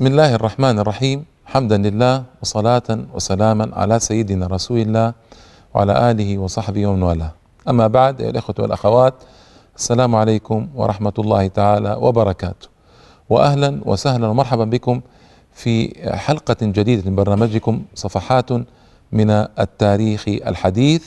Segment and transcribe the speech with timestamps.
[0.00, 5.12] بسم الله الرحمن الرحيم حمدا لله وصلاة وسلاما على سيدنا رسول الله
[5.74, 7.32] وعلى آله وصحبه ومن والاه
[7.68, 9.14] أما بعد أيها الأخوة والأخوات
[9.76, 12.68] السلام عليكم ورحمة الله تعالى وبركاته
[13.30, 15.00] وأهلا وسهلا ومرحبا بكم
[15.52, 18.52] في حلقة جديدة من برنامجكم صفحات
[19.12, 21.04] من التاريخ الحديث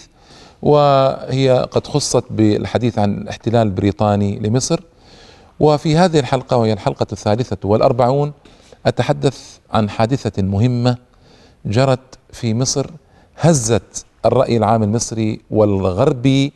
[0.61, 4.79] وهي قد خصت بالحديث عن الاحتلال البريطاني لمصر
[5.59, 8.33] وفي هذه الحلقة وهي الحلقة الثالثة والأربعون
[8.85, 10.97] أتحدث عن حادثة مهمة
[11.65, 12.89] جرت في مصر
[13.39, 16.53] هزت الرأي العام المصري والغربي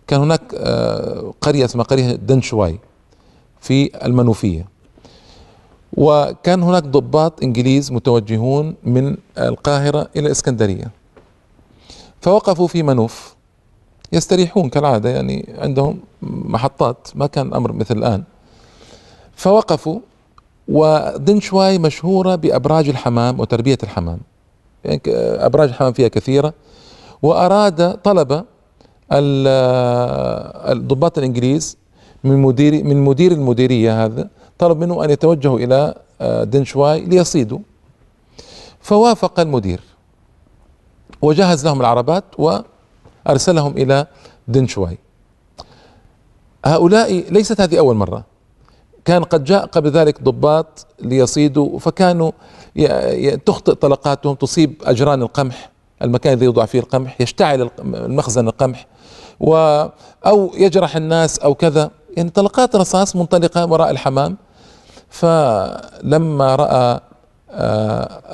[0.06, 0.54] كان هناك
[1.40, 2.78] قرية اسمها قرية دنشواي
[3.60, 4.66] في المنوفية.
[5.92, 10.90] وكان هناك ضباط إنجليز متوجهون من القاهرة إلى الاسكندريه
[12.20, 13.34] فوقفوا في منوف
[14.12, 18.22] يستريحون كالعادة يعني عندهم محطات ما كان الامر مثل الآن.
[19.36, 20.00] فوقفوا
[20.68, 24.20] ودنشواي مشهورة بأبراج الحمام وتربية الحمام.
[24.84, 25.00] يعني
[25.46, 26.54] أبراج الحمام فيها كثيرة.
[27.22, 28.44] وأراد طلب
[30.72, 31.76] الضباط الإنجليز
[32.24, 35.94] من مدير من مدير المديرية هذا طلب منه أن يتوجهوا إلى
[36.44, 37.58] دنشواي ليصيدوا.
[38.80, 39.80] فوافق المدير.
[41.22, 44.06] وجهز لهم العربات وأرسلهم إلى
[44.48, 44.98] دنشواي.
[46.64, 48.24] هؤلاء ليست هذه أول مرة.
[49.04, 52.30] كان قد جاء قبل ذلك ضباط ليصيدوا فكانوا
[53.46, 55.70] تخطئ طلقاتهم تصيب أجران القمح
[56.02, 58.86] المكان الذي يوضع فيه القمح يشتعل المخزن القمح
[59.40, 59.54] و
[60.26, 61.90] أو يجرح الناس أو كذا.
[62.18, 64.36] يعني طلقات رصاص منطلقة وراء الحمام
[65.08, 67.00] فلما رأى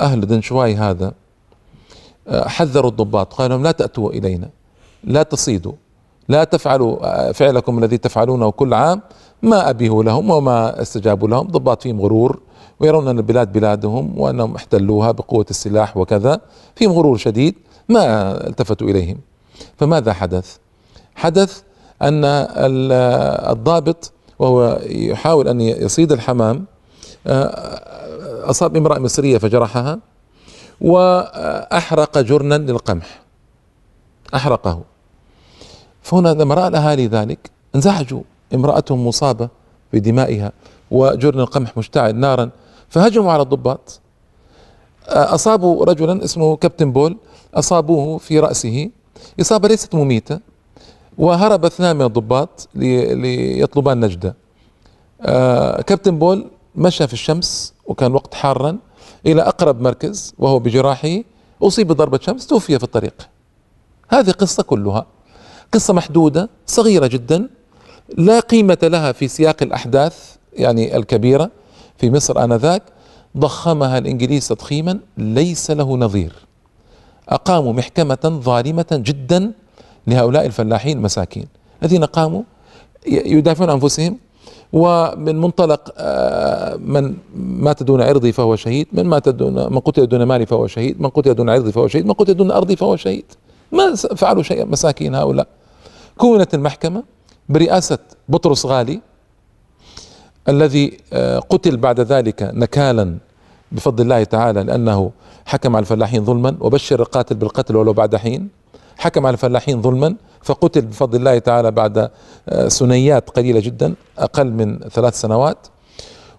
[0.06, 1.12] أهل دنشواي هذا
[2.30, 4.48] حذروا الضباط قالوا لهم لا تأتوا إلينا
[5.04, 5.72] لا تصيدوا
[6.28, 9.02] لا تفعلوا فعلكم الذي تفعلونه كل عام
[9.42, 12.40] ما ابيه لهم وما استجابوا لهم ضباط فيهم غرور
[12.80, 16.40] ويرون أن البلاد بلادهم وأنهم احتلوها بقوة السلاح وكذا
[16.76, 17.54] فيهم غرور شديد
[17.88, 19.18] ما التفتوا إليهم
[19.76, 20.56] فماذا حدث؟
[21.14, 21.62] حدث
[22.04, 22.24] أن
[23.50, 26.64] الضابط وهو يحاول أن يصيد الحمام
[28.44, 29.98] أصاب امرأة مصرية فجرحها
[30.80, 33.22] وأحرق جرنا للقمح.
[34.34, 34.82] أحرقه.
[36.02, 38.22] فهنا لما راى الاهالي ذلك انزعجوا.
[38.54, 39.48] امراتهم مصابة
[39.92, 40.52] بدمائها
[40.90, 42.50] وجرن القمح مشتعل نارا
[42.88, 44.00] فهجموا على الضباط.
[45.08, 47.16] أصابوا رجلا اسمه كابتن بول
[47.54, 48.90] أصابوه في رأسه.
[49.40, 50.40] إصابة ليست مميتة.
[51.18, 54.34] وهرب اثنان من الضباط ليطلبان نجده
[55.22, 58.78] آه كابتن بول مشى في الشمس وكان وقت حارا
[59.26, 61.18] إلى أقرب مركز وهو بجراحه
[61.62, 63.28] أصيب بضربة شمس توفي في الطريق.
[64.08, 65.06] هذه قصة كلها.
[65.72, 67.48] قصة محدودة صغيرة جدا
[68.18, 71.50] لا قيمة لها في سياق الأحداث يعني الكبيرة.
[71.98, 72.82] في مصر آنذاك
[73.36, 76.32] ضخمها الإنجليز تضخيما ليس له نظير.
[77.28, 79.52] أقاموا محكمة ظالمة جدا
[80.06, 81.46] لهؤلاء الفلاحين المساكين
[81.82, 82.42] الذين قاموا
[83.06, 84.16] يدافعون عن أنفسهم
[84.72, 86.00] ومن منطلق
[86.78, 91.00] من مات دون عرضي فهو شهيد من مات دون من قتل دون مالي فهو شهيد
[91.00, 93.24] من قتل دون عرضي فهو شهيد من قتل دون ارضي فهو شهيد.
[93.72, 95.46] ما فعلوا شيئا مساكين هؤلاء.
[96.18, 97.02] كونت المحكمة
[97.48, 97.98] برئاسة
[98.28, 99.00] بطرس غالي
[100.48, 100.98] الذي
[101.50, 103.16] قتل بعد ذلك نكالا
[103.72, 105.10] بفضل الله تعالى لأنه
[105.46, 108.48] حكم على الفلاحين ظلما وبشر القاتل بالقتل ولو بعد حين.
[108.98, 112.10] حكم على الفلاحين ظلما فقتل بفضل الله تعالى بعد
[112.68, 115.58] سنيات قليلة جدا أقل من ثلاث سنوات.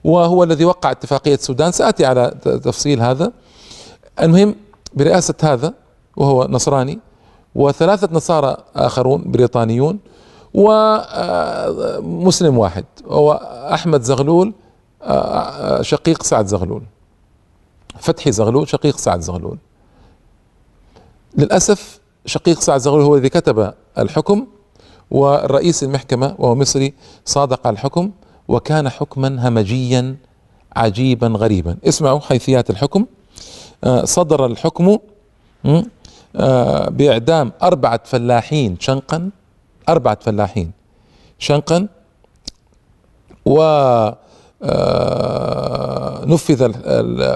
[0.04, 1.72] وهو الذي وقع اتفاقية السودان.
[1.72, 3.32] سآتي على تفصيل هذا.
[4.22, 4.56] المهم
[4.94, 5.74] برئاسة هذا
[6.18, 7.00] وهو نصراني
[7.56, 10.00] وثلاثة نصارى آخرون بريطانيون
[10.54, 13.34] ومسلم واحد هو
[13.74, 14.54] أحمد زغلول
[15.82, 16.84] شقيق سعد زغلول.
[18.00, 19.58] فتحي زغلول شقيق سعد زغلول.
[21.38, 24.48] للأسف شقيق سعد زغلول هو الذي كتب الحكم
[25.12, 26.94] والرئيس المحكمة وهو مصري
[27.26, 28.12] صادق على الحكم
[28.48, 30.16] وكان حكما همجيا
[30.76, 31.78] عجيبا غريبا.
[31.88, 33.06] اسمعوا حيثيات الحكم.
[33.84, 34.98] آه، صدر الحكم
[36.36, 39.30] آه، بإعدام أربعة فلاحين شنقا
[39.90, 40.72] أربعة فلاحين
[41.40, 41.88] شنقا
[43.46, 43.62] و
[44.64, 46.72] آه، نفذ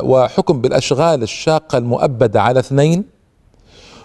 [0.04, 3.04] وحكم بالأشغال الشاقة المؤبدة على اثنين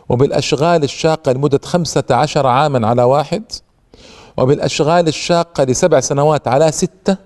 [0.09, 3.43] وبالأشغال الشاقة لمدة خمسة عشر عاما على واحد
[4.37, 7.17] وبالأشغال الشاقة لسبع سنوات على ستة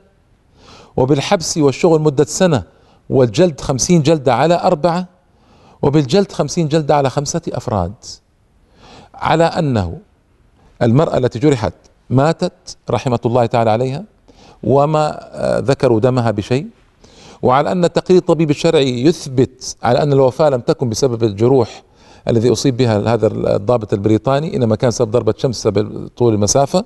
[0.96, 2.62] وبالحبس والشغل مدة سنة
[3.10, 5.06] والجلد خمسين جلدة على أربعة
[5.82, 7.92] وبالجلد خمسين جلدة على خمسة أفراد.
[9.14, 9.98] على أنه
[10.82, 11.72] المرأة التي جرحت
[12.10, 14.04] ماتت رحمة الله تعالى عليها
[14.62, 15.30] وما
[15.64, 16.66] ذكروا دمها بشيء.
[17.42, 21.82] وعلى أن التقرير الطبيب الشرعي يثبت على أن الوفاة لم تكن بسبب الجروح
[22.28, 25.68] الذي أصيب بها هذا الضابط البريطاني إنما كان سبب ضربة شمس
[26.16, 26.84] طول المسافة.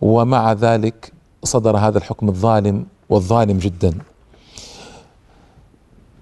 [0.00, 1.12] ومع ذلك
[1.44, 3.94] صدر هذا الحكم الظالم والظالم جدا.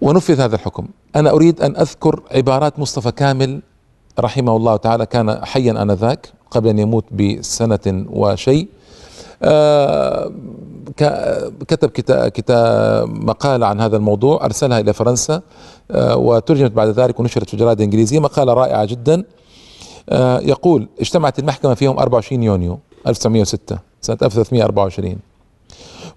[0.01, 0.89] ونفذ هذا الحكم.
[1.17, 3.61] أنا أريد أن أذكر عبارات مصطفى كامل
[4.21, 8.69] رحمه الله تعالى كان حيا آنذاك قبل أن يموت بسنة وشيء.
[11.69, 15.43] كتب كتاب, كتاب مقالة عن هذا الموضوع أرسلها إلى فرنسا
[15.91, 19.25] آه وترجمت بعد ذلك ونشرت في جرائد إنجليزية مقالة رائعة جدا.
[20.09, 25.17] آه يقول اجتمعت المحكمة في يوم 24 يونيو 1906 سنة 1324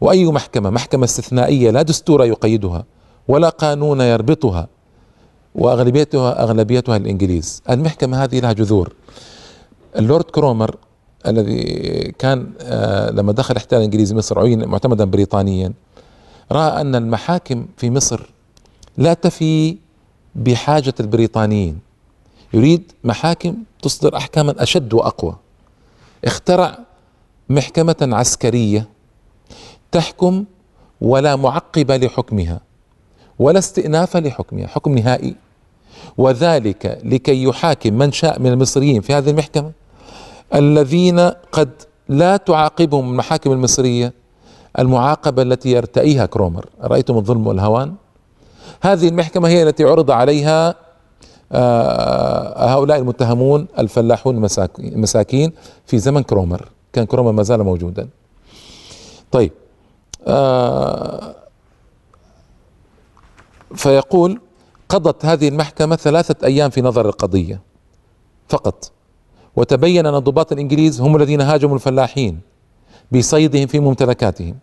[0.02, 2.86] وأي محكمة؟ محكمة استثنائية لا دستور يقيدها
[3.28, 4.68] ولا قانون يربطها
[5.56, 7.62] وأغلبيتها أغلبيتها الإنجليز.
[7.70, 8.94] المحكمة هذه لها جذور.
[9.96, 10.76] اللورد كرومر
[11.28, 11.64] الذي
[12.20, 15.74] كان آه، لما دخل احتلال الانجليزي مصر عين معتمدا بريطانيا
[16.52, 18.30] رأى أن المحاكم في مصر
[18.98, 19.78] لا تفي
[20.36, 21.80] بحاجة البريطانيين.
[22.54, 25.36] يريد محاكم تصدر احكاما أشد وأقوى.
[26.25, 26.78] اخترع
[27.50, 28.90] محكمة عسكرية
[29.92, 30.46] تحكم
[31.02, 32.62] ولا معقب لحكمها
[33.40, 35.36] ولا استئناف لحكمها حكم نهائي.
[36.18, 39.72] وذلك لكي يحاكم من شاء من المصريين في هذه المحكمة.
[40.56, 41.70] الذين قد
[42.10, 44.14] لا تعاقبهم المحاكم المصرية
[44.80, 46.66] المعاقبة التي يرتئيها كرومر.
[46.82, 47.96] رايتم الظلم والهوان؟
[48.82, 50.76] هذه المحكمة هي التي عرض عليها
[51.52, 54.48] آه، هؤلاء المتهمون الفلاحون
[54.80, 55.52] المساكين
[55.86, 56.70] في زمن كرومر.
[56.94, 58.10] كان كرومر ما زال موجودا.
[59.32, 59.52] طيب
[60.28, 61.36] آه،
[63.76, 64.42] فيقول
[64.90, 67.62] قضت هذه المحكمة ثلاثة أيام في نظر القضية
[68.50, 68.92] فقط.
[69.56, 72.40] وتبين أن الضباط الإنجليز هم الذين هاجموا الفلاحين
[73.12, 74.56] بصيدهم في ممتلكاتهم.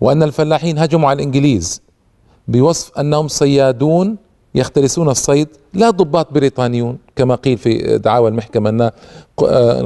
[0.00, 1.82] وأن الفلاحين هجموا على الإنجليز
[2.48, 4.16] بوصف أنهم صيادون
[4.54, 8.90] يختلسون الصيد لا ضباط بريطانيون كما قيل في دعاوى المحكمة أن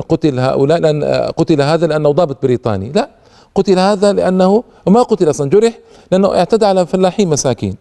[0.01, 1.05] قتل هؤلاء لأن
[1.37, 2.93] قتل هذا لأنه ضابط بريطاني.
[2.93, 3.11] لا
[3.55, 5.79] قتل هذا لأنه وما قتل أصلا جرح
[6.13, 7.77] لأنه اعتدى على فلاحين مساكين.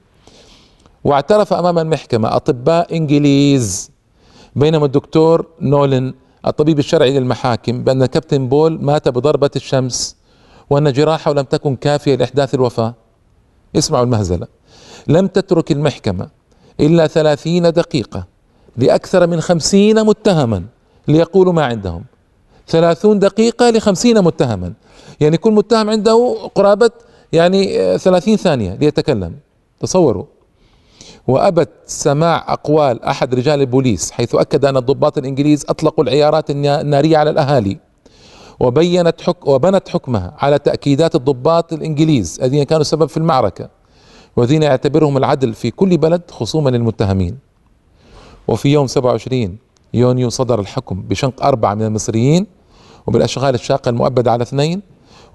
[1.04, 3.92] واعترف أمام المحكمة أطباء إنجليز.
[4.60, 6.14] بينما الدكتور نولن
[6.48, 10.16] الطبيب الشرعي للمحاكم بأن كابتن بول مات بضربة الشمس
[10.70, 12.94] وأن جراحه لم تكن كافية لإحداث الوفاة.
[13.76, 14.48] اسمعوا المهزلة.
[15.08, 16.30] لم تترك المحكمة
[16.80, 18.28] إلا ثلاثين دقيقة
[18.78, 20.64] لأكثر من خمسين متهما
[21.08, 22.04] ليقولوا ما عندهم.
[22.68, 24.74] ثلاثون دقيقة لخمسين متهما.
[25.20, 26.92] يعني كل متهم عنده قرابة
[27.34, 29.36] يعني ثلاثين ثانية ليتكلم.
[29.80, 30.26] تصوروا.
[31.30, 37.30] وأبت سماع أقوال أحد رجال البوليس حيث أكد أن الضباط الإنجليز أطلقوا العيارات النارية على
[37.30, 37.80] الأهالي
[38.60, 43.70] وبينت حك وبنت حكمها على تأكيدات الضباط الإنجليز الذين كانوا سبب في المعركة
[44.36, 47.38] والذين يعتبرهم العدل في كل بلد خصوما للمتهمين
[48.48, 49.58] وفي يوم 27
[49.94, 52.48] يونيو صدر الحكم بشنق أربعة من المصريين
[53.08, 54.82] وبالأشغال الشاقة المؤبدة على اثنين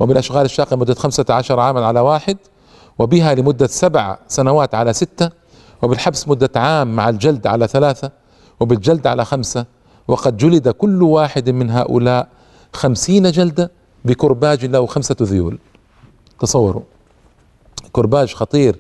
[0.01, 2.37] وبالأشغال الشاقة لمدة خمسة عشر عاما على واحد
[2.99, 5.44] وبها لمدة سبع سنوات على ستة
[5.85, 8.11] وبالحبس مدة عام مع الجلد على ثلاثة
[8.61, 9.67] وبالجلد على خمسة
[10.09, 12.29] وقد جلد كل واحد من هؤلاء
[12.73, 13.71] خمسين جلدة
[14.05, 15.59] بكرباج له خمسة ذيول.
[16.41, 16.83] تصوروا.
[17.93, 18.77] كرباج خطير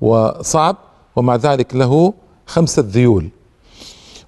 [0.00, 0.76] وصعب
[1.16, 2.14] ومع ذلك له
[2.46, 3.28] خمسة ذيول.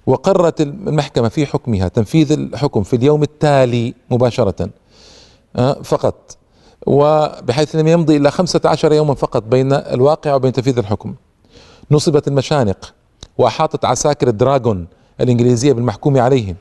[0.05, 4.69] وقررت المحكمة في حكمها تنفيذ الحكم في اليوم التالي مباشرة
[5.55, 6.37] آه، فقط.
[6.87, 11.15] وبحيث لم يمضي إلا خمسة عشر يوما فقط بين الواقع وبين تنفيذ الحكم.
[11.91, 12.93] نصبت المشانق
[13.37, 14.87] وأحاطت عساكر الدراغون
[15.21, 16.55] الإنجليزية بالمحكوم عليهم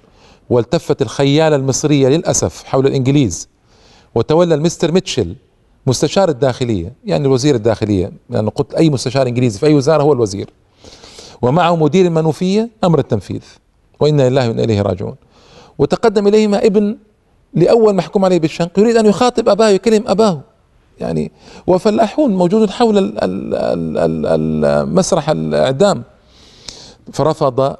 [0.51, 3.49] والتفت الخيالة المصرية للأسف حول الإنجليز.
[4.15, 5.35] وتولى المستر ميتشل
[5.87, 10.13] مستشار الداخلية يعني الوزير الداخلية لأن يعني قلت أي مستشار إنجليزي في أي وزارة هو
[10.13, 10.51] الوزير.
[11.43, 13.43] ومعه مدير المنوفية أمر التنفيذ
[14.01, 15.15] وإنا لله وإنا إليه راجعون.
[15.79, 16.97] وتقدم إليهما ابن
[17.55, 20.41] لأول محكوم عليه بالشنق يريد أن يخاطب أباه يكلم أباه.
[21.03, 21.33] يعني.
[21.67, 23.15] وفلاحون موجودون حول
[24.27, 26.03] المسرح الإعدام.
[27.13, 27.77] فرفض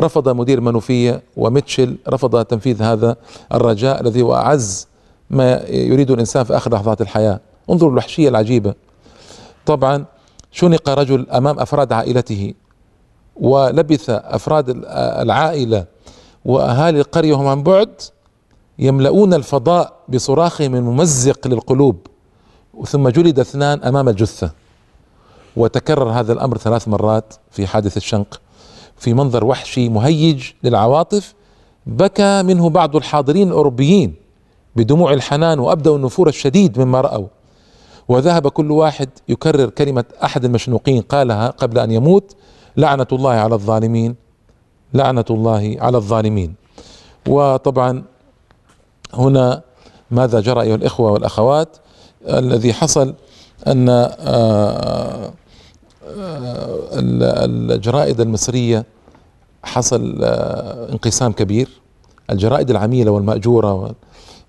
[0.00, 3.16] رفض مدير منوفية وميتشل رفض تنفيذ هذا
[3.54, 4.88] الرجاء الذي هو أعز
[5.30, 7.40] ما يريد الإنسان في آخر لحظات الحياة.
[7.70, 8.74] انظروا الوحشية العجيبة.
[9.66, 10.04] طبعا
[10.52, 12.54] شنق رجل أمام أفراد عائلته
[13.36, 14.64] ولبث أفراد
[15.22, 15.84] العائلة
[16.44, 17.90] وأهالي القرية وهم عن بعد
[18.78, 21.96] يملؤون الفضاء بصراخهم الممزق للقلوب.
[22.84, 24.50] ثم جلد اثنان أمام الجثة
[25.56, 28.40] وتكرر هذا الأمر ثلاث مرات في حادث الشنق
[28.96, 31.34] في منظر وحشي مهيج للعواطف
[31.86, 34.14] بكى منه بعض الحاضرين الأوروبيين
[34.76, 37.26] بدموع الحنان وابدوا النفور الشديد مما رأوا.
[38.08, 42.36] وذهب كل واحد يكرر كلمة أحد المشنوقين قالها قبل أن يموت
[42.76, 44.14] لعنة الله على الظالمين
[44.94, 46.54] لعنة الله على الظالمين.
[47.28, 48.02] وطبعا
[49.14, 49.62] هنا
[50.10, 51.76] ماذا جرى أيها الإخوة والأخوات؟
[52.28, 53.14] الذي حصل
[53.66, 55.32] أن آه،
[56.18, 58.84] آه، الجرائد المصرية
[59.62, 61.68] حصل آه، انقسام كبير.
[62.30, 63.94] الجرائد العميلة والمأجورة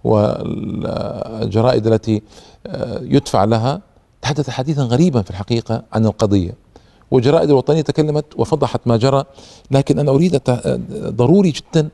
[0.03, 2.22] والجرائد التي
[3.01, 3.81] يدفع لها
[4.22, 6.53] تحدث حديثا غريبا في الحقيقة عن القضية.
[7.12, 9.24] والجرائد الوطنية تكلمت وفضحت ما جرى
[9.72, 10.41] لكن أنا أريد
[10.91, 11.89] ضروري جدا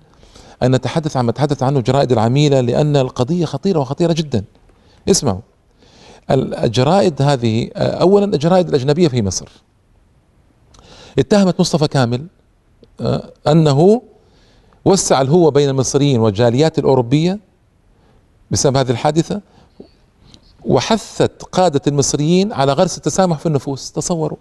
[0.63, 4.43] أن نتحدث عن ما تحدث عنه الجرائد العميلة لأن القضية خطيرة وخطيرة جدا.
[5.09, 5.39] اسمعوا.
[6.31, 9.47] الجرائد هذه أولا الجرائد الأجنبية في مصر.
[11.19, 12.25] اتهمت مصطفى كامل
[13.01, 14.01] آه، أنه
[14.85, 17.39] وسع الهوة بين المصريين والجاليات الأوروبية
[18.51, 19.41] بسبب هذه الحادثة
[20.65, 23.91] وحثت قادة المصريين على غرس التسامح في النفوس.
[23.91, 24.37] تصوروا.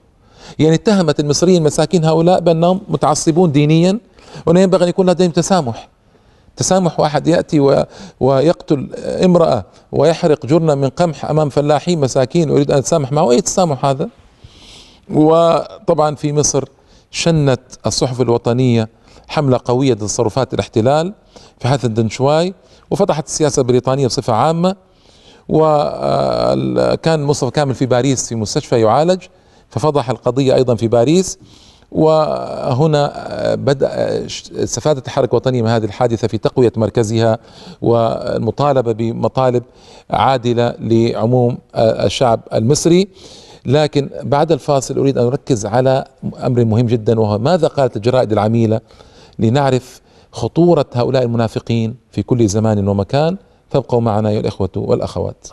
[0.59, 3.99] يعني اتهمت المصريين المساكين هؤلاء بأنهم متعصبون دينيا
[4.47, 5.89] وأن ينبغي أن يكون لديهم تسامح.
[6.57, 7.85] تسامح واحد يأتي.
[8.21, 8.89] ويقتل
[9.25, 14.09] امرأة ويحرق جرنا من قمح أمام فلاحين مساكين ويريد أن يتسامح معه أي تسامح هذا
[15.11, 16.65] وطبعا في مصر
[17.11, 18.89] شنت الصحف الوطنية
[19.29, 21.15] حملة قوية ضد تصرفات الاحتلال
[21.61, 22.55] في حادث الدنشواي
[22.91, 24.77] وفضحت السياسة البريطانية بصفة عامة
[25.49, 29.23] وكان مصطفى كامل في باريس في مستشفى يعالج
[29.71, 31.39] ففضح القضية أيضا في باريس
[31.93, 33.13] وهنا
[33.55, 33.91] بدأ
[34.55, 37.39] استفادت الحركة الوطنية من هذه الحادثة في تقوية مركزها
[37.83, 39.63] والمطالبة بمطالب
[40.11, 43.09] عادلة لعموم الشعب المصري.
[43.67, 46.05] لكن بعد الفاصل أريد أن أركز على
[46.47, 48.81] أمر مهم جدا وهو ماذا قالت الجرائد العميلة
[49.39, 50.01] لنعرف
[50.33, 53.37] خطورة هؤلاء المنافقين في كل زمان ومكان.
[53.71, 55.49] فابقوا معنا أيها الإخوة والأخوات.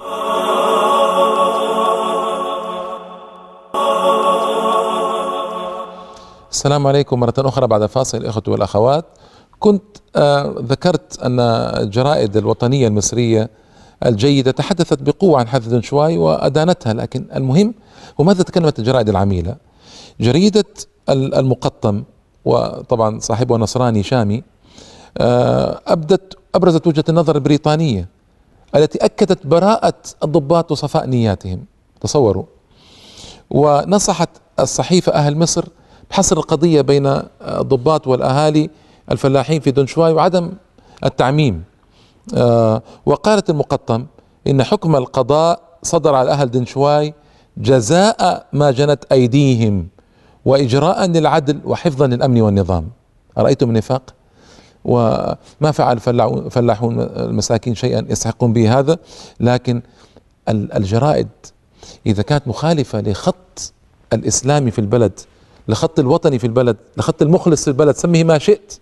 [6.51, 9.06] السلام عليكم مرة أخرى بعد فاصل الإخوة والأخوات.
[9.60, 9.84] كنت
[10.15, 13.50] آه ذكرت أن الجرائد الوطنية المصرية
[14.06, 17.74] الجيدة تحدثت بقوة عن حادث شوي وأدانتها لكن المهم
[18.18, 19.56] وماذا تكلمت الجرائد العميلة؟
[20.20, 20.65] جريدة
[21.10, 22.03] المقطم
[22.46, 24.44] وطبعا صاحبها نصراني شامي
[25.18, 28.08] آه أبدت أبرزت وجهة النظر البريطانية
[28.75, 31.65] التي أكدت براءة الضباط وصفاء نياتهم.
[32.01, 32.44] تصوروا.
[33.50, 34.29] ونصحت
[34.60, 35.65] الصحيفة أهل مصر
[36.09, 38.69] بحصر القضية بين الضباط والأهالي
[39.11, 40.51] الفلاحين في دنشواي وعدم
[41.05, 41.63] التعميم.
[42.37, 44.05] آه، وقالت المقطم
[44.47, 47.13] إن حكم القضاء صدر على أهل دنشواي
[47.57, 49.87] جزاء ما جنت أيديهم
[50.45, 52.89] وإجراء للعدل وحفظا للأمن والنظام.
[53.37, 54.13] أرأيتم النفاق؟
[54.85, 55.99] وما فعل
[56.49, 58.97] فلاحون المساكين شيئا يستحقون به هذا؟
[59.39, 59.81] لكن
[60.49, 61.27] الجرائد
[62.05, 63.73] إذا كانت مخالفة لخط
[64.13, 65.19] الإسلامي في البلد
[65.69, 68.79] لخط الوطني في البلد لخط المخلص في البلد سميه ما شئت.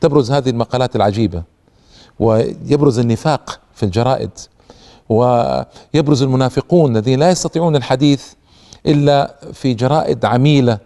[0.00, 1.42] تبرز هذه المقالات العجيبة
[2.18, 4.30] ويبرز النفاق في الجرائد
[5.08, 8.24] ويبرز المنافقون الذين لا يستطيعون الحديث
[8.86, 10.78] إلا في جرائد عميلة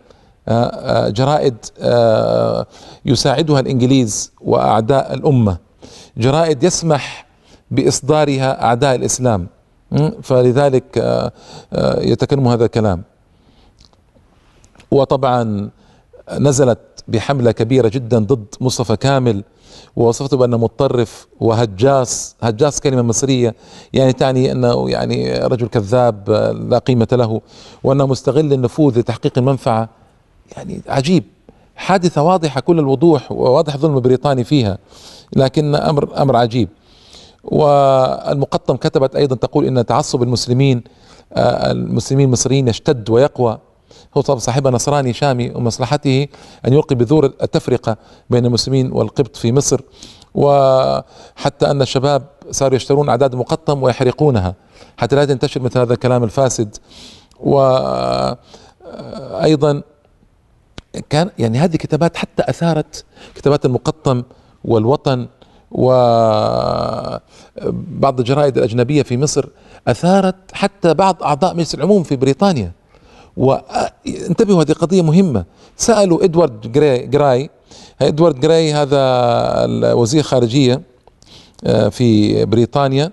[0.48, 2.66] آه، آه، جرائد آه،
[3.04, 5.58] يساعدها الإنجليز وأعداء الأمة
[6.16, 7.26] جرائد يسمح
[7.70, 9.46] بإصدارها أعداء الإسلام.
[10.22, 11.22] فلذلك
[11.98, 13.02] يتكلم هذا الكلام.
[14.90, 15.70] وطبعا
[16.32, 16.78] نزلت
[17.08, 19.44] بحملة كبيرة جدا ضد مصطفى كامل
[19.96, 22.36] ووصفته بأنه متطرف وهجاس.
[22.42, 23.54] هجاس كلمة مصرية
[23.92, 26.30] يعني تعني أنه يعني رجل كذاب
[26.70, 27.40] لا قيمة له
[27.84, 29.88] وأنه مستغل النفوذ لتحقيق المنفعة.
[30.56, 31.24] يعني عجيب.
[31.76, 34.78] حادثة واضحة كل الوضوح وواضح ظلم البريطاني فيها
[35.36, 36.68] لكن أمر أمر عجيب.
[37.44, 40.82] والمقطم كتبت أيضا تقول أن تعصب المسلمين
[41.32, 43.58] آه، المسلمين المصريين يشتد ويقوى.
[44.16, 46.26] هو طبعا صاحبها نصراني شامي ومصلحته
[46.66, 47.96] أن يلقي بذور التفرقة
[48.30, 49.80] بين المسلمين والقبط في مصر
[50.34, 54.54] وحتى أن الشباب صاروا يشترون أعداد مقطم ويحرقونها
[54.96, 56.76] حتى لا تنتشر مثل هذا الكلام الفاسد.
[57.40, 58.38] وأيضا
[61.10, 63.04] كان يعني هذه كتابات حتى أثارت
[63.34, 64.22] كتابات المقطم
[64.64, 65.28] والوطن
[65.70, 67.20] وبعض
[68.18, 69.48] الجرائد الأجنبية في مصر
[69.88, 72.72] أثارت حتى بعض أعضاء مجلس العموم في بريطانيا.
[73.38, 75.44] وانتبهوا هذه قضية مهمة.
[75.76, 76.72] سألوا إدوارد
[77.10, 77.50] جراي,
[78.02, 80.82] إدوارد جراي هذا وزير خارجية
[81.66, 83.12] آه، في بريطانيا.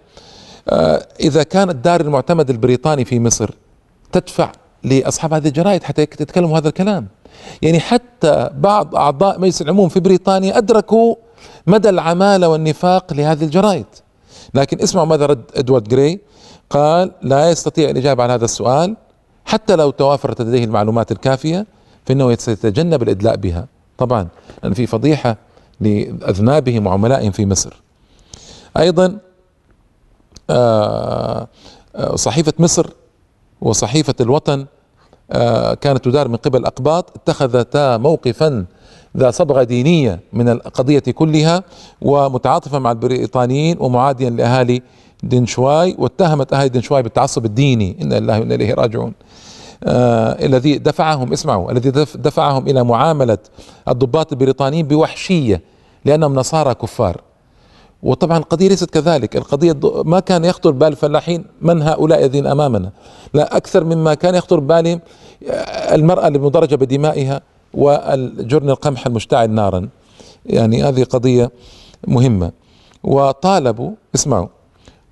[0.69, 3.49] آه، إذا كان الدار المعتمد البريطاني في مصر
[4.11, 4.51] تدفع
[4.83, 7.07] لأصحاب هذه الجرائد حتى يتكلموا هذا الكلام.
[7.61, 11.15] يعني حتى بعض أعضاء مجلس العموم في بريطانيا أدركوا
[11.67, 13.85] مدى العمالة والنفاق لهذه الجرائد.
[14.53, 16.19] لكن اسمعوا ماذا رد إدوارد جراي.
[16.69, 18.95] قال لا يستطيع الإجابة على هذا السؤال.
[19.45, 21.65] حتى لو توافرت لديه المعلومات الكافية
[22.05, 23.67] فإنه سيتجنب الإدلاء بها.
[23.97, 24.27] طبعا
[24.63, 25.37] لأن في فضيحة
[25.79, 27.81] لأذنابهم وعملائهم في مصر.
[28.77, 29.17] أيضا
[30.49, 31.47] آه،
[31.95, 32.89] آه، صحيفة مصر
[33.61, 34.65] وصحيفة الوطن
[35.31, 38.65] آه، كانت تدار من قبل الأقباط اتخذتا موقفا
[39.17, 41.63] ذا صبغة دينية من القضية كلها
[42.01, 44.81] ومتعاطفة مع البريطانيين ومعاديا لأهالي
[45.23, 49.13] دنشواي واتهمت أهالي دنشواي بالتعصب الديني إنا لله وإنا إليه راجعون.
[49.83, 53.37] آه الذي دفعهم اسمعوا الذي دفعهم إلى معاملة
[53.87, 55.61] الضباط البريطانيين بوحشية
[56.05, 57.21] لأنهم نصارى كفار.
[58.03, 59.35] وطبعا القضية ليست كذلك.
[59.35, 62.91] القضية ما كان يخطر بال الفلاحين من هؤلاء الذين أمامنا؟
[63.33, 64.99] لا أكثر مما كان يخطر بالهم
[65.93, 67.41] المرأة المدرجة بدمائها
[67.73, 69.89] والجرن القمح المشتعل نارا.
[70.45, 71.51] يعني هذه قضية
[72.07, 72.51] مهمة.
[73.03, 74.47] وطالبوا اسمعوا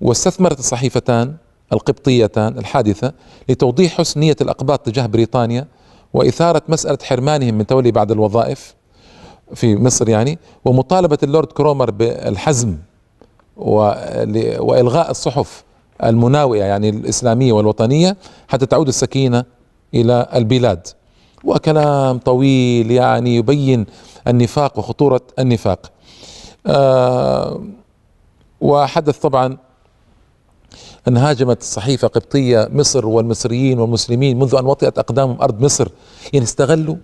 [0.04, 1.34] واستثمرت الصحيفتان
[1.72, 3.12] القبطيتان الحادثة
[3.48, 5.66] لتوضيح حسن نية الأقباط تجاه بريطانيا
[6.14, 8.74] وإثارة مسألة حرمانهم من تولي بعض الوظائف
[9.54, 12.76] في مصر يعني ومطالبة اللورد كرومر بالحزم
[13.56, 15.64] وإلغاء الصحف
[16.04, 18.16] المناوئة يعني الإسلامية والوطنية
[18.48, 19.44] حتى تعود السكينة
[19.94, 20.86] إلى البلاد.
[21.44, 23.86] وكلام طويل يعني يبين
[24.28, 25.92] النفاق وخطورة النفاق.
[26.66, 27.62] آه
[28.60, 29.56] وحدث طبعا
[31.08, 35.88] أن هاجمت الصحيفة قبطية مصر والمصريين والمسلمين منذ أن وطئت أقدامهم أرض مصر.
[36.32, 36.96] يعني استغلوا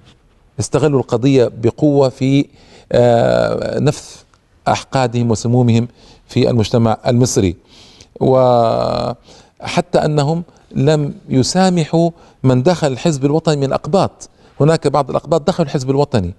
[0.60, 2.46] استغلوا القضية بقوة في
[2.92, 4.22] آه نفث
[4.68, 5.88] أحقادهم وسمومهم
[6.28, 7.56] في المجتمع المصري.
[8.20, 10.42] وحتى أنهم
[10.74, 12.10] لم يسامحوا
[12.42, 14.28] من دخل الحزب الوطني من الأقباط
[14.60, 16.34] هناك بعض الأقباط دخلوا الحزب الوطني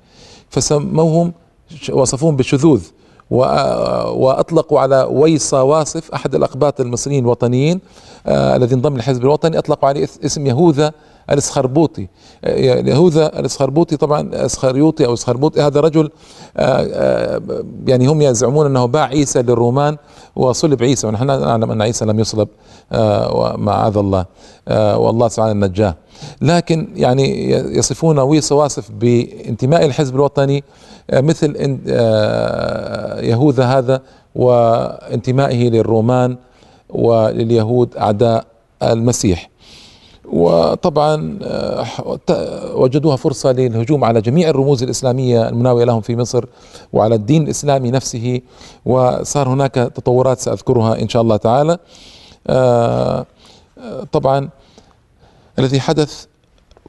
[0.50, 1.34] فسموهم
[1.90, 2.84] وصفوهم بالشذوذ.
[3.32, 7.80] وأطلقوا على ويصة واصف أحد الأقباط المصريين الوطنيين.
[8.28, 10.92] الذي انضم للحزب الوطني اطلقوا عليه اسم يهوذا
[11.30, 12.08] الإسخربوطي.
[12.44, 12.56] آه،
[12.90, 15.62] يهوذا الإسخربوطي طبعا إسخريوطي أو إسخربوطي.
[15.62, 16.10] هذا رجل
[16.58, 17.42] آه، آه،
[17.88, 19.98] يعني هم يزعمون أنه باع عيسى للرومان
[20.36, 21.08] وصلب عيسى.
[21.08, 22.48] ونحن نعلم أن عيسى لم يصلب
[23.58, 24.26] معاذ الله
[24.98, 25.96] والله سبحانه نجاه
[26.42, 30.64] لكن يعني يصفون ويص واصف بانتماء الحزب الوطني
[31.14, 31.80] مثل
[33.24, 34.02] يهوذا هذا
[34.36, 36.38] وانتمائه للرومان
[36.92, 38.46] ولليهود أعداء
[38.84, 39.50] المسيح.
[40.26, 41.86] وطبعا آه،
[42.76, 46.46] وجدوها فرصة للهجوم على جميع الرموز الإسلامية المناوية لهم في مصر
[46.94, 48.42] وعلى الدين الإسلامي نفسه.
[48.86, 51.78] وصار هناك تطورات سأذكرها إن شاء الله تعالى.
[52.48, 53.26] آه،
[53.78, 54.50] آه، طبعا
[55.60, 56.26] الذي حدث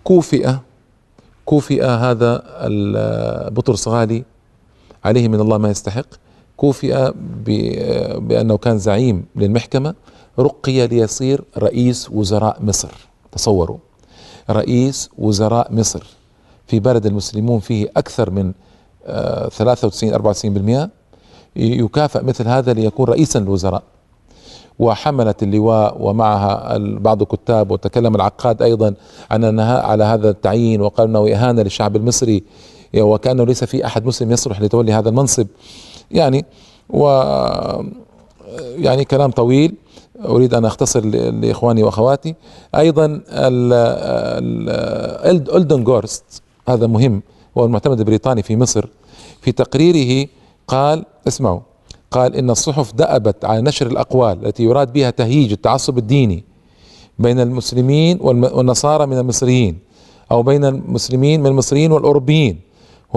[0.05, 0.51] كوفئ
[1.45, 2.43] كوفئ هذا
[3.49, 4.25] بطرس غالي
[5.05, 6.07] عليه من الله ما يستحق.
[6.62, 7.12] كوفئ
[8.18, 9.94] بأنه كان زعيم للمحكمة
[10.38, 12.90] رقي ليصير رئيس وزراء مصر.
[13.33, 13.77] تصوروا
[14.51, 16.07] رئيس وزراء مصر.
[16.66, 18.53] في بلد المسلمون فيه أكثر من
[19.51, 20.90] 93 آه، 94%
[21.57, 23.83] يكافئ مثل هذا ليكون رئيسا للوزراء.
[24.79, 28.94] وحملت اللواء ومعها بعض الكتاب وتكلم العقاد أيضا
[29.31, 32.44] عن النهاء على هذا التعيين وقال إنه إهانة للشعب المصري
[32.96, 35.46] وكأنه ليس في أحد مسلم يصلح لتولي هذا المنصب.
[36.12, 36.44] يعني
[36.90, 37.07] و
[38.77, 39.75] يعني كلام طويل.
[40.25, 42.35] أريد أن أختصر لإخواني وأخواتي.
[42.75, 43.20] أيضا
[45.57, 47.22] الدن جورست هذا مهم
[47.59, 48.87] هو المعتمد البريطاني في مصر
[49.40, 50.29] في تقريره
[50.68, 51.61] قال اسمعوا
[52.11, 56.44] قال إن الصحف دأبت على نشر الأقوال التي يراد بها تهييج التعصب الديني
[57.18, 59.79] بين المسلمين والنصارى من المصريين
[60.31, 62.61] أو بين المسلمين من المصريين والأوروبيين.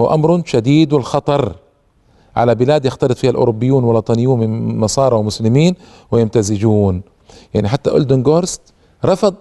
[0.00, 1.54] هو أمر شديد الخطر.
[2.36, 5.74] على بلاد يختلط فيها الأوروبيون والوطنيون من نصارى ومسلمين
[6.10, 7.02] ويمتزجون.
[7.54, 8.60] يعني حتى ألدن جورست
[9.04, 9.34] رفض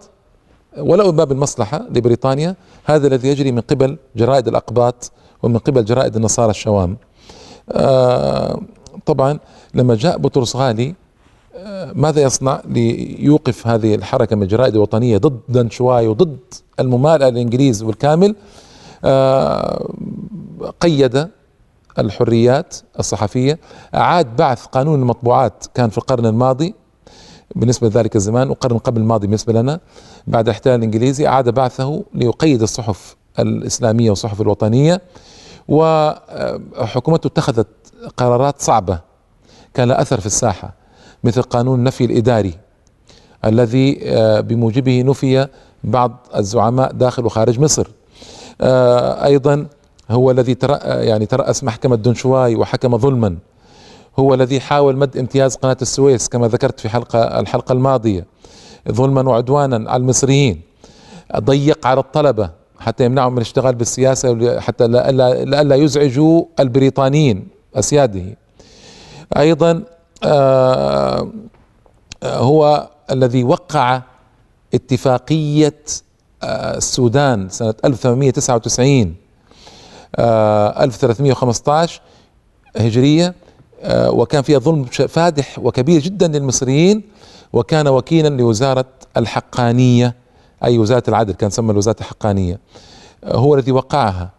[0.77, 2.55] ولو باب المصلحة لبريطانيا
[2.85, 5.11] هذا الذي يجري من قبل جرائد الأقباط
[5.43, 6.97] ومن قبل جرائد النصارى الشوام.
[7.71, 8.61] آه
[9.05, 9.39] طبعا
[9.73, 10.95] لما جاء بطرس غالي
[11.55, 16.37] آه ماذا يصنع ليوقف هذه الحركة من الجرائد الوطنية ضد دنشواي وضد
[16.79, 18.35] الممالئة الإنجليز بالكامل
[19.05, 19.89] آه
[20.79, 21.27] قيد
[21.99, 23.59] الحريات الصحفية.
[23.95, 26.75] أعاد بعث قانون المطبوعات كان في القرن الماضي
[27.55, 29.79] بالنسبة لذلك الزمان وقرن قبل الماضي بالنسبة لنا
[30.27, 35.01] بعد الاحتلال الإنجليزي أعاد بعثه ليقيد الصحف الإسلامية والصحف الوطنية.
[35.67, 37.67] وحكومته اتخذت
[38.17, 38.99] قرارات صعبة
[39.73, 40.73] كان لها أثر في الساحة
[41.23, 42.53] مثل قانون النفي الإداري
[43.45, 45.47] الذي آه، بموجبه نفي
[45.83, 47.87] بعض الزعماء داخل وخارج مصر.
[48.61, 49.67] آه، أيضا
[50.11, 53.37] هو الذي يعني ترأس محكمة دنشواي وحكم ظلما.
[54.19, 58.25] هو الذي حاول مد امتياز قناة السويس كما ذكرت في حلقة الحلقة الماضية.
[58.91, 60.61] ظلما وعدوانا على المصريين.
[61.39, 68.37] ضيق على الطلبة حتى يمنعهم من الاشتغال بالسياسة حتى لا يزعجوا البريطانيين أسياده.
[69.37, 69.83] أيضا
[70.23, 71.31] آه،
[72.23, 74.01] هو الذي وقع
[74.73, 75.81] اتفاقية
[76.43, 79.15] آه، السودان سنة 1899
[80.19, 82.01] 1315
[82.77, 83.35] هجرية
[83.81, 87.03] آه، وكان فيها ظلم فادح وكبير جدا للمصريين
[87.53, 88.85] وكان وكيلا لوزارة
[89.17, 90.15] الحقانية.
[90.63, 92.59] أي وزارة العدل كان سمى الوزارة الحقانية.
[93.23, 94.31] آه، هو الذي وقعها.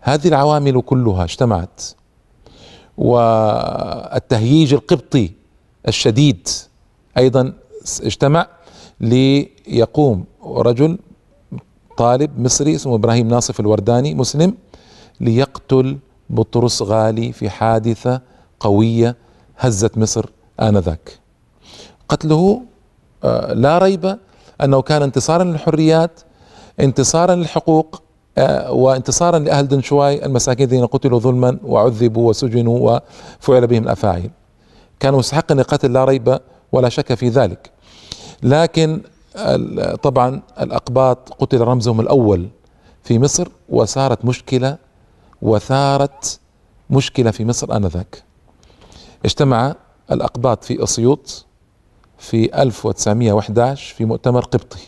[0.00, 1.80] هذه العوامل كلها اجتمعت
[2.98, 5.30] والتهييج القبطي
[5.88, 6.48] الشديد
[7.18, 7.52] أيضا
[8.02, 8.46] اجتمع
[9.00, 10.98] ليقوم رجل
[11.96, 14.54] طالب مصري اسمه إبراهيم ناصف الورداني مسلم
[15.20, 15.98] ليقتل
[16.30, 18.20] بطرس غالي في حادثة
[18.60, 19.16] قوية
[19.58, 20.26] هزت مصر
[20.60, 21.18] آنذاك.
[22.08, 22.62] قتله
[23.24, 24.18] آه، لا ريب
[24.62, 26.20] أنه كان انتصارا للحريات
[26.80, 28.02] انتصارا للحقوق
[28.38, 33.00] آه، وانتصارا لأهل دنشواي المساكين الذين قتلوا ظلما وعذبوا وسجنوا
[33.40, 34.30] وفعل بهم الأفاعيل.
[35.00, 36.38] كانوا مستحقا للقتل لا ريب
[36.72, 37.70] ولا شك في ذلك.
[38.42, 39.00] لكن
[40.02, 42.48] طبعا الأقباط قتل رمزهم الأول
[43.02, 44.78] في مصر وصارت مشكلة
[45.42, 46.40] وثارت
[46.90, 48.22] مشكلة في مصر آنذاك.
[49.24, 49.74] اجتمع
[50.12, 51.46] الأقباط في أسيوط
[52.18, 54.78] في 1911 في مؤتمر قبطي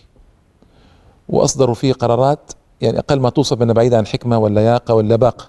[1.28, 5.48] وأصدروا فيه قرارات يعني أقل ما توصف أنها بعيدة عن حكمة واللياقة واللباقة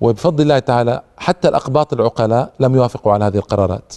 [0.00, 3.94] وبفضل الله تعالى حتى الأقباط العقلاء لم يوافقوا على هذه القرارات.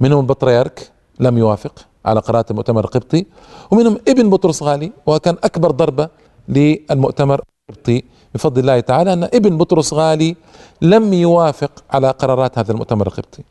[0.00, 3.26] منهم البطريرك لم يوافق على قرارات المؤتمر القبطي
[3.70, 6.08] ومنهم ابن بطرس غالي وكان أكبر ضربة
[6.48, 8.04] للمؤتمر القبطي
[8.36, 10.36] بفضل الله تعالى أن ابن بطرس غالي
[10.82, 13.42] لم يوافق على قرارات هذا المؤتمر القبطي.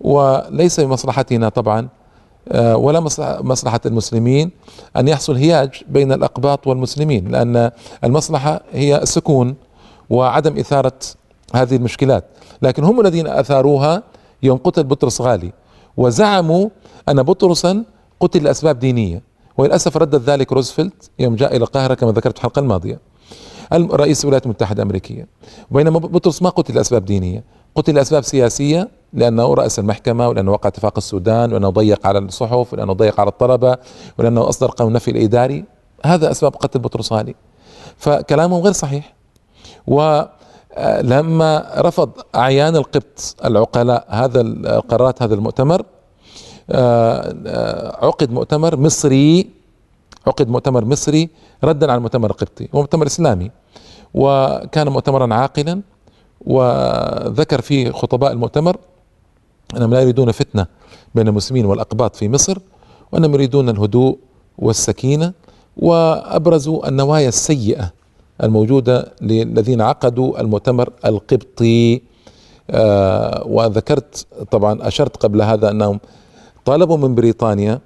[0.00, 1.88] وليس بمصلحتنا طبعا
[2.48, 3.00] آه، ولا
[3.40, 4.50] مصلحة المسلمين
[4.96, 7.70] أن يحصل هياج بين الأقباط والمسلمين لأن
[8.04, 9.54] المصلحة هي السكون
[10.10, 10.98] وعدم إثارة
[11.54, 12.24] هذه المشكلات.
[12.62, 14.02] لكن هم الذين أثاروها
[14.42, 15.52] يوم قتل بطرس غالي
[15.96, 16.68] وزعموا
[17.08, 17.84] أن بطرسا
[18.20, 19.22] قتل لأسباب دينية.
[19.58, 22.98] وللأسف ردد ذلك روزفلت يوم جاء إلى القاهرة كما ذكرت في الحلقة الماضية.
[23.72, 25.26] رئيس الولايات المتحدة الأمريكية.
[25.70, 27.44] بينما بطرس ما قتل لأسباب دينية.
[27.74, 32.92] قتل لأسباب سياسية لأنه رأس المحكمة ولأنه وقع اتفاق السودان ولأنه ضيق على الصحف ولأنه
[32.92, 33.76] ضيق على الطلبة
[34.18, 35.64] ولأنه أصدر قانون النفي الإداري.
[36.04, 37.34] هذا أسباب قتل بطرس غالي
[37.96, 39.14] فكلامهم غير صحيح.
[39.86, 45.82] ولما رفض أعيان القبط العقلاء هذا القرارات هذا المؤتمر
[46.70, 49.50] آه، آه، عقد مؤتمر مصري
[50.26, 51.28] عقد مؤتمر مصري
[51.64, 53.50] ردا على المؤتمر القبطي هو مؤتمر إسلامي
[54.14, 55.80] وكان مؤتمرا عاقلا
[56.46, 58.76] وذكر فيه خطباء المؤتمر
[59.76, 60.66] أنهم لا يريدون فتنة
[61.14, 62.58] بين المسلمين والأقباط في مصر
[63.12, 64.18] وأنهم يريدون الهدوء
[64.58, 65.32] والسكينة
[65.76, 67.92] وأبرزوا النوايا السيئة
[68.42, 72.02] الموجودة للذين عقدوا المؤتمر القبطي.
[72.70, 76.00] آه وذكرت طبعا أشرت قبل هذا أنهم
[76.64, 77.80] طالبوا من بريطانيا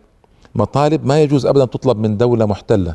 [0.59, 2.95] مطالب ما يجوز ابدا تطلب من دولة محتلة.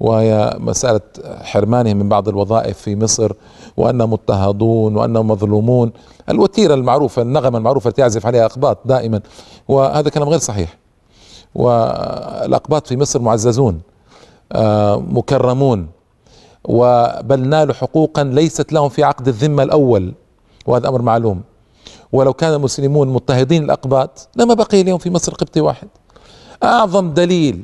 [0.00, 1.00] وهي مسألة
[1.42, 3.32] حرمانهم من بعض الوظائف في مصر
[3.76, 5.92] وأنهم مضطهدون وأنهم مظلومون.
[6.28, 9.20] الوتيرة المعروفة النغمة المعروفة التي يعزف عليها أقباط دائما.
[9.68, 10.78] وهذا كلام غير صحيح.
[11.54, 13.80] والأقباط في مصر معززون
[14.52, 15.88] آه، مكرمون.
[16.64, 20.12] وبل نالوا حقوقا ليست لهم في عقد الذمة الأول.
[20.66, 21.42] وهذا أمر معلوم.
[22.12, 25.88] ولو كان المسلمون مضطهدين الأقباط لما بقي اليوم في مصر قبطي واحد.
[26.64, 27.62] أعظم دليل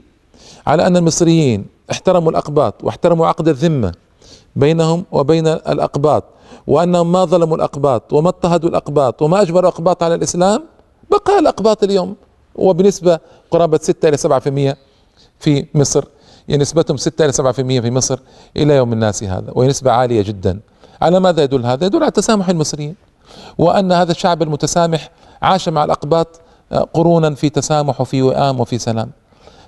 [0.67, 3.93] على أن المصريين احترموا الأقباط واحترموا عقد الذمة
[4.57, 6.25] بينهم وبين الأقباط
[6.67, 10.63] وأنهم ما ظلموا الأقباط وما اضطهدوا الأقباط وما أجبروا الأقباط على الإسلام
[11.11, 12.17] بقى الأقباط اليوم
[12.55, 13.19] وبنسبة
[13.51, 14.17] قرابة 6 إلى
[14.73, 14.77] 7%
[15.41, 16.05] في مصر
[16.49, 18.19] يعني نسبتهم 6 إلى 7% في مصر
[18.57, 20.61] إلى يوم الناس هذا وهي نسبة عالية جدا
[21.03, 22.95] على ماذا يدل هذا؟ يدل على تسامح المصريين
[23.59, 25.11] وأن هذا الشعب المتسامح
[25.43, 26.41] عاش مع الأقباط آه،
[26.73, 29.11] قرونا في تسامح وفي وئام وفي سلام.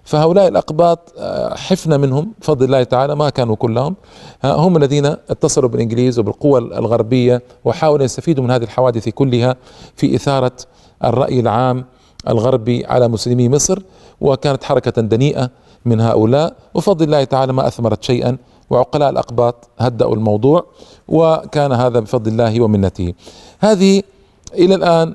[0.04, 3.96] فهؤلاء الأقباط آه، حفنا منهم بفضل الله تعالى ما كانوا كلهم.
[4.44, 9.56] هم الذين اتصلوا بالإنجليز وبالقوى الغربية وحاولوا يستفيدوا من هذه الحوادث كلها
[9.96, 10.52] في إثارة
[11.04, 11.84] الرأي العام
[12.28, 13.78] الغربي على مسلمي مصر
[14.20, 15.50] وكانت حركة دنيئة
[15.84, 16.54] من هؤلاء.
[16.74, 18.36] وفضل الله تعالى ما أثمرت شيئا
[18.70, 20.64] وعقلاء الأقباط هدأوا الموضوع
[21.08, 23.14] وكان هذا بفضل الله ومنته.
[23.60, 24.02] هذه
[24.54, 25.14] إلى الآن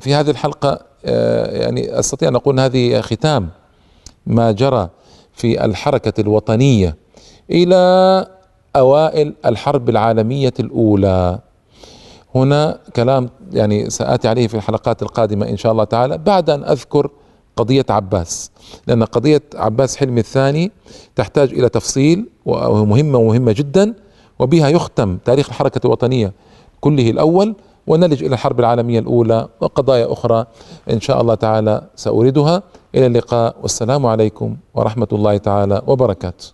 [0.00, 3.48] في هذه الحلقة يعني أستطيع أن أقول هذه ختام
[4.26, 4.88] ما جرى
[5.32, 6.96] في الحركة الوطنية
[7.50, 8.26] إلى
[8.76, 11.38] أوائل الحرب العالمية الأولى.
[12.34, 17.10] هنا كلام يعني سآتي عليه في الحلقات القادمة إن شاء الله تعالى بعد أن أذكر
[17.56, 18.50] قضية عباس
[18.86, 20.72] لأن قضية عباس حلمي الثاني
[21.16, 23.94] تحتاج إلى تفصيل ومهمة ومهمة جدا
[24.38, 26.32] وبها يختم تاريخ الحركة الوطنية
[26.80, 27.54] كله الأول.
[27.86, 30.46] ونلج إلى الحرب العالمية الأولى وقضايا أخرى
[30.90, 32.62] إن شاء الله تعالى سأوردها
[32.94, 36.46] إلى اللقاء والسلام عليكم ورحمة الله تعالى وبركاته.